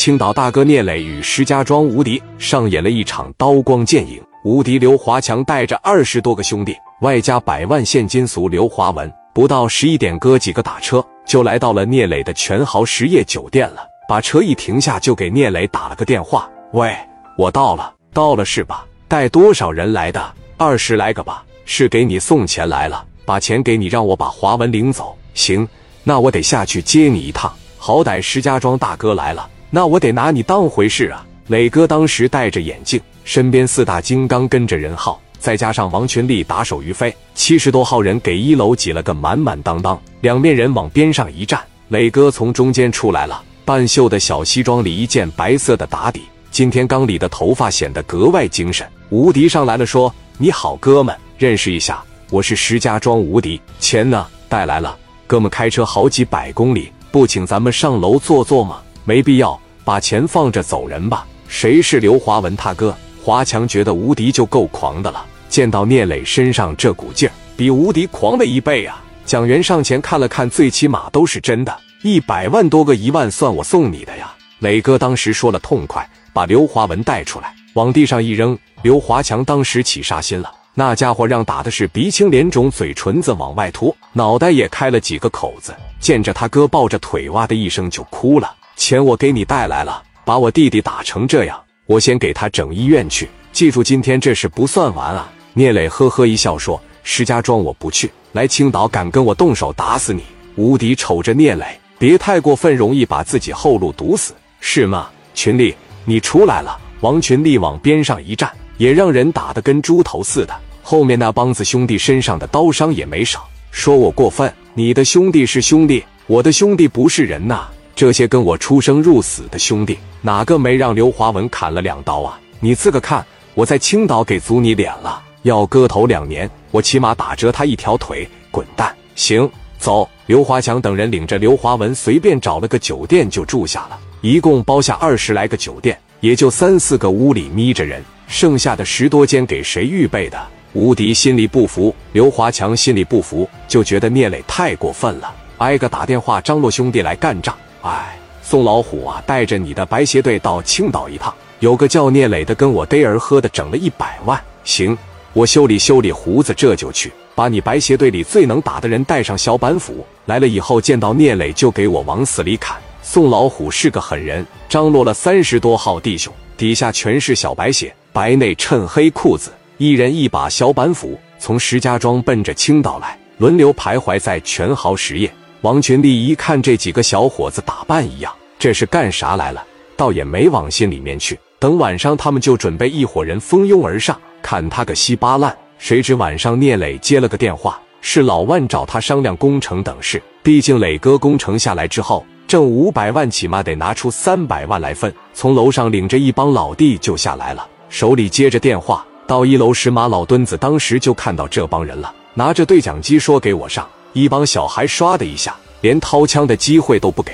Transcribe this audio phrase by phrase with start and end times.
[0.00, 4.18] 青岛大哥聂磊与石家庄无敌上演了一场刀光剑影。
[4.44, 13.86] 无敌刘华强带着二十多个兄弟，外加百万现金俗刘华文，不到十一点，哥几个打车就来到了聂磊的全豪实业酒店了。
[14.08, 16.96] 把车一停下，就给聂磊打了个电话：“喂，
[17.36, 18.86] 我到了，到了是吧？
[19.06, 20.32] 带多少人来的？
[20.56, 21.44] 二十来个吧。
[21.66, 25.14] 是给你送钱来了，把钱给你，让我把华文领走。
[25.34, 25.68] 行，
[26.04, 27.52] 那我得下去接你一趟。
[27.76, 40.00] 好歹石家庄大哥来了，那我得拿你当回事啊。”磊哥当时戴着眼镜，身边四大金刚跟着任浩，再加上王群力打手于飞，七十多号人给一楼挤了个满满当当。
[40.20, 43.42] 两面人往边上一站，磊哥从中间出来了。
[43.64, 48.86] 半袖的小西装里一件白色的打底，今天刚理的头发显得格外精神。
[49.08, 53.60] 无敌上来了，说：“你好，哥们，认识一下，我是石家庄无敌。
[53.80, 54.24] 钱呢？
[54.48, 54.96] 带来了。
[55.26, 58.80] 哥们开车好几百公里，不请咱们上楼坐坐吗？
[59.04, 59.58] 没必要，
[59.90, 61.26] 把钱放着走人吧。
[61.48, 62.96] 谁是刘华文他哥？
[63.20, 69.02] 华强觉得无敌就够狂的了，见到聂磊身上这股劲儿，比无敌狂了一倍啊！
[69.26, 74.32] 蒋元上前看了看，最起码都是真的。”一百万多个一万，算我送你的呀！
[74.60, 78.56] 磊哥当时说了痛快，把刘华文带出来，往地上一扔。
[78.82, 85.74] 刘华强当时起杀心了，那家伙让打的是鼻青脸肿，嘴唇子往外凸，脑袋也开了几个口子。
[85.98, 88.54] 见着他哥抱着腿，哇的一声就哭了。
[88.80, 93.28] 钱我给你带来了，把我弟弟打成这样，我先给他整医院去。
[93.52, 95.30] 记住，今天这事不算完啊！
[95.52, 100.22] 聂磊呵呵一笑说：“石家庄我不去，来青岛敢跟我动手，打死你！”
[100.56, 101.66] 无敌瞅着聂磊。
[101.98, 105.10] 别太过分，容易把自己后路堵死，是吗？
[105.34, 105.74] 群力，
[106.06, 106.78] 你出来了。
[107.00, 110.58] 王群力往边上一站，也让人打得跟猪头似的。
[110.82, 113.46] 后面那帮子兄弟身上的刀伤也没少。
[113.70, 114.50] 说我过分？
[114.72, 117.68] 你的兄弟是兄弟，我的兄弟不是人呐。
[118.00, 122.40] 这些跟我出生入死的兄弟，哪个没让刘华文砍了两刀啊？
[122.58, 128.26] 你自个看，我在青岛给足你脸了，要割头两年，我起码打折他一条腿。
[128.50, 128.96] 滚蛋！
[129.16, 129.46] 行。
[129.78, 140.40] 走，刘华强等人领着刘华文随便找了个酒店就住下了，一共包下二十来个酒店，也就三四个屋里眯着人，剩下的十多间给谁预备的？
[140.72, 147.54] 吴迪心里不服，刘华强心里不服，就觉得聂磊太过分了，挨个打电话张罗兄弟来干仗。
[147.82, 154.38] 哎，宋老虎啊，带着你的白鞋队到青岛一趟，有个叫聂磊的跟我逮儿喝的，整了一百万。
[154.64, 154.96] 行，
[155.32, 157.10] 我修理修理胡子，这就去。
[157.34, 162.76] 把你白鞋队里最能打的人带上小板斧来了以后，见到聂磊就给我往死里砍。
[163.02, 175.32] 宋老虎是个狠人，张罗了三十多号弟兄，底下全是小白鞋，白内衬黑裤子，一人一把小板斧，从石家庄奔着青岛来，轮流徘徊在全豪实业。
[175.62, 179.62] 王群力一看这几个小伙子打扮一样，这是干啥来了？
[179.94, 181.38] 倒也没往心里面去。
[181.58, 185.54] 等晚上，他们就准备一伙人蜂拥而上，砍他个稀巴烂。
[185.76, 190.22] 谁知晚上聂磊接了个电话，是老万找他商量工程等事。
[190.42, 195.12] 毕竟磊哥工程下来之后挣五百万，起码得拿出三百万来分。
[195.34, 199.04] 从楼上领着一帮老弟就下来了，手里接着电话。
[199.26, 207.32] 到一楼时，马老墩子当时就看到这帮人了，拿着对讲机说：“给我上！”一帮小孩唰的一下，连掏枪的机会都不给。